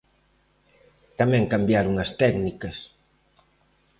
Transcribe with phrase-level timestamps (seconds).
[1.19, 2.77] Tamén cambiaron as técnicas.